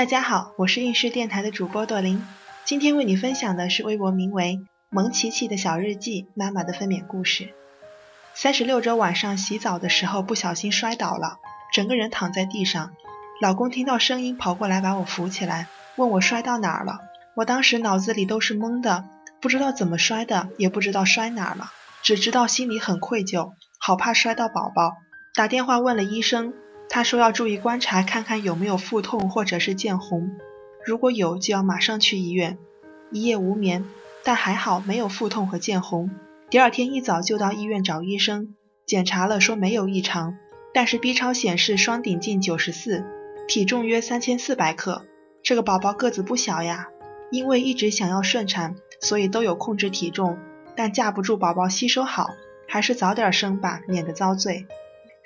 [0.00, 2.24] 大家好，我是应试电台的主播朵琳，
[2.64, 7.52] 今天为你分享的是微博名为“萌琪琪的小日记”妈妈的分娩故事。
[8.32, 11.36] 三十六周晚上洗澡的时候不小心摔倒了，
[11.74, 12.92] 整个人躺在地上。
[13.42, 17.00] 老公听到声音跑过来把我扶起来，问我摔到哪儿了。
[17.36, 19.04] 我当时脑子里都是懵的，
[19.38, 21.72] 不知道怎么摔的，也不知道摔哪儿了，
[22.02, 24.94] 只知道心里很愧疚，好怕摔到宝宝。
[25.34, 26.54] 打电话问了医生。
[26.92, 30.32] 他说要注意观察，看看有没有腹痛或者是见红，
[30.84, 32.58] 如果有就要马上去医院。
[33.12, 33.84] 一夜无眠，
[34.24, 36.10] 但还好没有腹痛和见红。
[36.50, 38.56] 第二天一早就到医院找医生，
[38.86, 40.36] 检查了说没有异常，
[40.74, 43.04] 但是 B 超显示双顶径九十四，
[43.46, 45.04] 体重约三千四百克。
[45.44, 46.88] 这个宝宝个子不小呀，
[47.30, 50.38] 因为一直想要顺产，所以都有控制体重，
[50.74, 52.30] 但架不住宝宝吸收好，
[52.66, 54.66] 还是早点生吧，免得遭罪。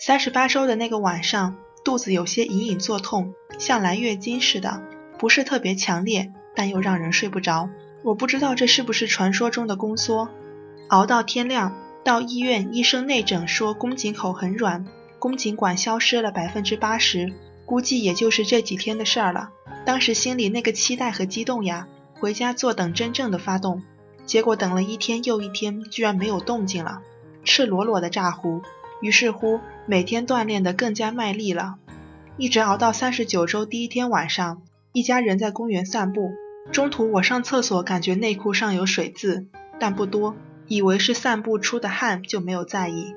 [0.07, 4.83] 三十八周的那个晚上，肚子有些隐隐作痛，像来月经似的，
[5.19, 7.71] 不是特别强烈，但又让人睡不着。
[8.03, 10.28] 我不知道这是不是传说中的宫缩。
[10.89, 14.84] 熬到天亮，到医院，医生内诊说宫颈口很软，
[15.19, 17.33] 宫颈管消失了百分之八十，
[17.65, 19.48] 估计也就是这几天的事儿了。
[19.87, 21.89] 当时心里那个期待和激动呀，
[22.21, 23.83] 回家坐等真正的发动。
[24.27, 27.00] 结果等了一天又一天，居然没有动静了，
[27.43, 28.61] 赤裸裸的炸糊。
[29.00, 31.77] 于是乎，每天锻炼得更加卖力了，
[32.37, 36.33] 一直熬到三十九周第一天晚上，一家人在公园散步。
[36.73, 39.47] 中途我上厕所，感觉内裤上有水渍，
[39.78, 40.34] 但不多，
[40.67, 43.15] 以为是散步出的汗，就没有在意。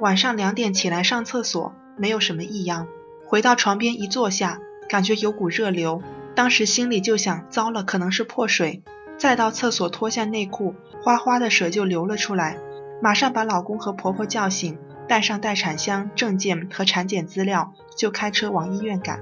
[0.00, 2.86] 晚上两点起来上厕所，没有什么异样。
[3.26, 6.02] 回到床边一坐下，感觉有股热流，
[6.34, 8.82] 当时心里就想：糟了，可能是破水。
[9.16, 12.58] 再到厕所脱下内裤，哗哗的水就流了出来，
[13.00, 14.78] 马上把老公和婆婆叫醒。
[15.10, 19.18] 带上待产箱、证件和产检资料，就开车往医院赶。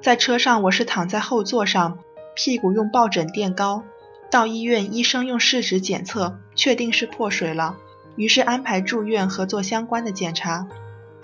[0.00, 1.98] 在车上，我是躺在后座上，
[2.36, 3.82] 屁股用抱枕垫高。
[4.30, 7.74] 到医院，医生用试纸检测，确定是破水了，
[8.14, 10.68] 于是安排住院和做相关的检查。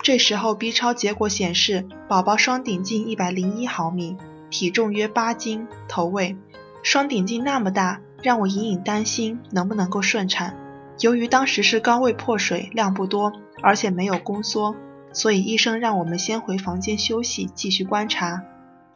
[0.01, 4.17] 这时候 B 超结果显示，宝宝双顶径一百零一毫米，
[4.49, 6.35] 体重约八斤，头位。
[6.83, 10.57] 双顶径那么大，让我隐隐担心能不能够顺产。
[10.99, 13.33] 由于当时是高位破水，量不多。
[13.61, 14.73] 而且没有宫缩，
[15.11, 18.43] 所以医生让我们先回房间休息，继续观察。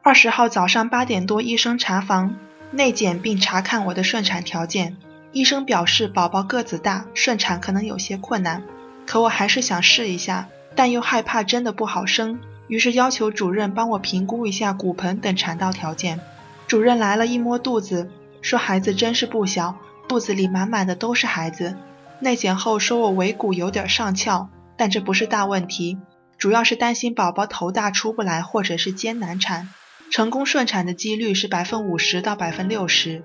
[0.02, 2.38] 二十号早上八点多，医生查房
[2.72, 4.96] 内检并查看我的顺产条件。
[5.34, 8.64] 医生表示宝宝个子大，顺产可能有些困难。
[9.06, 16.22] 可我还是想试一下，但又害怕真的不好生，于是要求主任帮我评估一下骨盆等产道条件。
[16.68, 18.10] 主任来了，一摸肚子，
[18.42, 19.76] 说孩子真是不小，
[20.08, 21.76] 肚子里满满的都是孩子。
[22.24, 26.00] 内检后说我尾骨有点上翘，但这不是大问题，
[26.40, 29.70] 主要是担心宝宝头大出不来或者是艰难产，
[30.10, 33.24] 成功顺产的几率是百分五十到百分六十。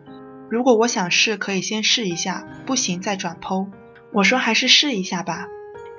[0.51, 3.69] 如果我想试，可以先试一下，不行再转剖。
[4.13, 5.47] 我说还是试一下吧。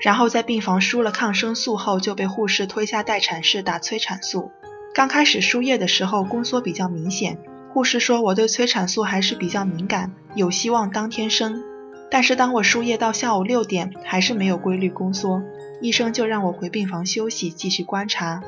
[0.01, 4.51] 然后在病房输了抗生素后，就被护士推下待产室打催产素。
[4.93, 7.37] 刚开始输液的时候宫缩比较明显，
[7.73, 11.63] 护士说我对催产素还是比较敏感，有希望当天生。
[12.11, 15.43] 但是当我输液到下午六点，还是没有规律宫缩，
[15.81, 18.41] 医生就让我回病房休息，继续观察。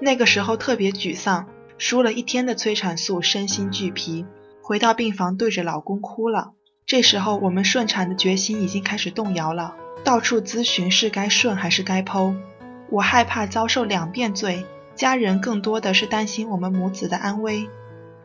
[0.00, 1.46] 那个时候特别沮丧，
[1.76, 4.24] 输了一天的催产素，身心俱疲。
[4.62, 6.52] 回到病房，对着老公哭了。
[6.86, 9.74] 这时候我们顺产的决心已经开始动摇了，
[10.04, 12.34] 到处咨询是该顺还是该剖。
[12.90, 14.64] 我害怕遭受两遍罪，
[14.94, 17.68] 家人更多的是担心我们母子的安危。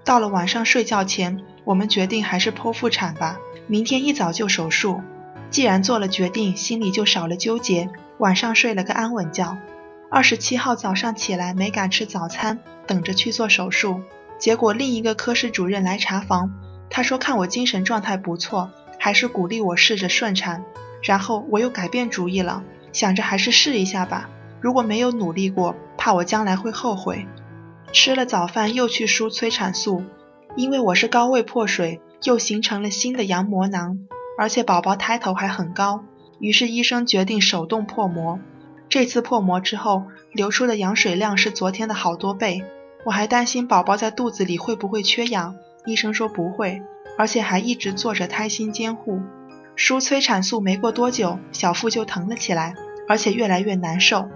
[0.04, 3.40] 到了晚上睡觉前，我们决定还是剖腹产吧。
[3.68, 5.02] 明天一早就手术，
[5.50, 7.90] 既然做了决定，心里就少了纠结。
[8.20, 9.58] 晚上睡了个安稳觉。
[10.10, 14.00] 二十七号早上起来没敢吃早餐，等着去做手术。
[14.40, 16.54] 结果另一个科室主任来查房，
[16.90, 20.64] 他说看我精神状态不错，还是鼓励我试着顺产。
[21.04, 22.64] 然后我又改变主意了，
[22.94, 24.30] 想着还是试一下吧。
[24.62, 27.28] 如果没有努力过，怕我将来会后悔。
[27.92, 30.04] 吃了早饭又去输催产素，
[30.58, 32.02] 因为我是高位破水。
[32.24, 34.00] 又形成了新的羊膜囊，
[34.40, 36.04] 而且宝宝胎头还很高，
[36.40, 38.40] 于是医生决定手动破膜。
[38.90, 42.64] 这次破膜之后，流出的羊水量是昨天的好多倍。
[43.06, 45.56] 我还担心宝宝在肚子里会不会缺氧，
[45.86, 46.82] 医生说不会，
[47.20, 49.22] 而且还一直做着胎心监护。
[49.76, 52.74] 输催产素没过多久，小腹就疼了起来，
[53.08, 54.28] 而且越来越难受。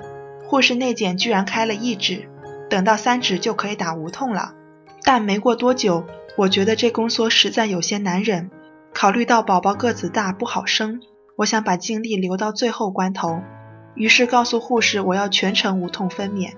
[0.47, 2.29] 护士内检居然开了一指，
[2.69, 4.53] 等到三指就可以打无痛了。
[5.03, 6.05] 但没过多久。
[6.37, 8.49] 我觉得这宫缩实在有些难忍，
[8.93, 11.01] 考虑到宝宝个子大不好生，
[11.35, 13.41] 我想把精力留到最后关头，
[13.95, 16.53] 于是告诉护士我要全程无痛分娩。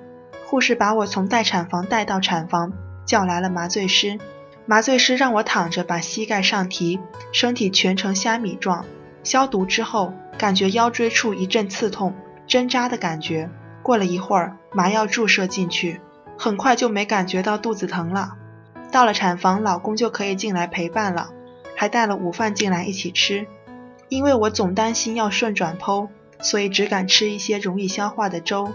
[0.46, 2.72] 护士把我从待产房带到产房，
[3.06, 4.20] 叫来了麻醉师。
[4.68, 7.00] 麻醉师让我躺着，把膝盖上提，
[7.32, 8.86] 身体蜷成虾米状。
[9.24, 12.14] 消毒之后，感觉腰椎处一阵刺痛，
[12.46, 13.50] 针扎的感觉。
[13.82, 16.00] 过了一会儿，麻药注射进去，
[16.38, 18.34] 很快就没感觉到肚子疼了。
[18.92, 21.30] 到了产房，老公就可以进来陪伴了，
[21.76, 23.48] 还带了午饭进来一起吃。
[24.10, 26.10] 因为我总担心要顺转剖，
[26.40, 28.72] 所以只敢吃一些容易消化的粥。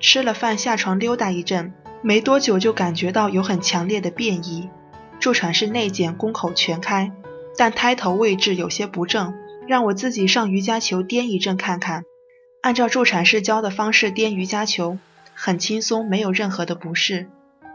[0.00, 1.72] 吃了饭下床溜达一阵，
[2.02, 4.68] 没多久就感觉到有很强烈的便意。
[5.20, 7.12] 助产士内检宫口全开，
[7.56, 9.34] 但胎头位置有些不正，
[9.68, 12.02] 让我自己上瑜伽球颠一阵看看。
[12.62, 14.98] 按照助产士教的方式颠瑜伽球，
[15.44, 17.28] 很轻松，没有任何的不适。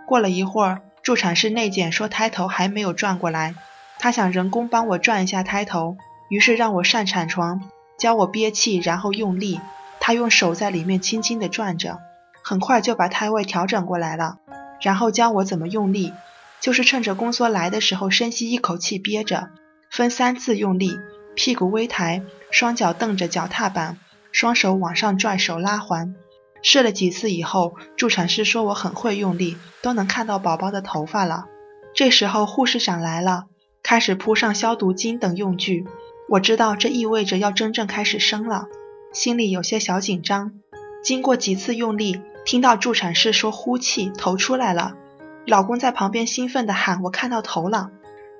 [0.08, 3.56] 过了一会儿，助产士内检说胎头还没有转过来，
[4.00, 5.98] 他想人工帮我转一下胎头，
[6.30, 7.62] 于是让我上产床，
[8.00, 9.60] 教我憋气，然后用力。
[10.00, 12.00] 他用手在里面轻轻地转着，
[12.42, 14.38] 很快就把胎位调整过来了，
[14.82, 16.14] 然后教我怎么用力。
[16.62, 19.50] 就是趁着宫缩来的时候，深吸一口气，憋着，
[19.92, 20.98] 分三次用力，
[21.36, 23.98] 屁股微抬，双脚蹬着脚踏板，
[24.32, 26.16] 双手往上拽，手拉环。
[26.62, 31.46] 试了几次以后，助产士说我很会用力，都能看到宝宝的头发了。
[31.94, 33.46] 这时候护士长来了，
[33.84, 35.86] 开始铺上消毒巾等用具。
[36.30, 38.68] 我知道这意味着要真正开始生了，
[39.14, 40.54] 心里有些小紧张。
[41.04, 44.96] 经过几次用力，听到助产士说呼气，头出来了。
[45.46, 47.92] 老公在旁边兴奋地喊：“我看到头了！”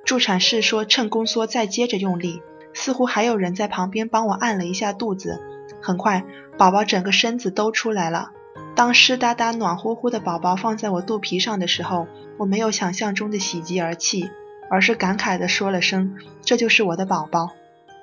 [0.04, 2.42] 助产士说：“趁宫缩再接着用力。”
[2.74, 5.42] 似乎还有人在旁边帮我按了一下肚子。
[5.82, 6.24] 很快，
[6.58, 8.32] 宝宝整个身子都出来了。
[8.76, 12.08] 当湿哒哒、暖乎乎的宝宝放在我肚皮上的时候，
[12.38, 14.30] 我没有想象中的喜极而泣，
[14.70, 17.52] 而是感慨地说了声：“这就是我的宝宝。”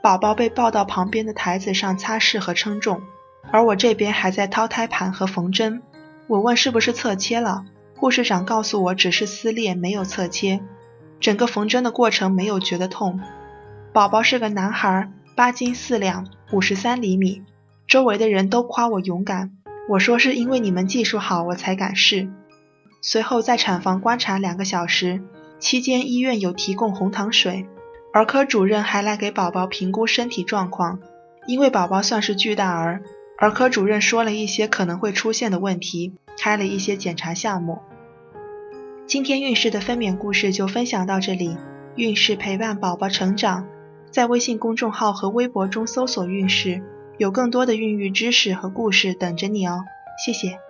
[0.03, 3.01] 宝宝被抱到旁边的台子上擦拭和称重，
[3.51, 5.83] 而我这边还在掏胎盘和缝针。
[6.27, 7.65] 我问：“是不是侧切了？”
[7.97, 10.61] 护士长告诉我，只是撕裂，没有侧切。
[11.21, 13.21] 整个缝针的过程没有觉得痛。
[13.93, 17.45] 宝宝是个男孩，八斤四两，五十三厘米。
[17.87, 19.53] 周围的人都夸我勇敢。
[19.89, 22.29] 我说是因为你们技术好，我才敢试。
[23.01, 25.23] 随后在产房观察两个小时，
[25.59, 27.67] 期间医院有提供红糖水，
[28.13, 31.01] 儿科主任还来给宝宝评估身体状况。
[31.47, 33.03] 因为宝宝算是巨大儿，
[33.39, 36.15] 儿科主任说了一些可能会出现的问题。
[36.37, 37.79] 开了一些检查项目。
[39.07, 41.57] 今天孕势的分娩故事就分享到这里。
[41.95, 43.69] 孕势陪伴宝宝成长，
[44.11, 46.83] 在微信公众号和微博中搜索“孕氏”，
[47.19, 49.85] 有更多的孕育知识和故事等着你哦。
[50.25, 50.64] 谢谢。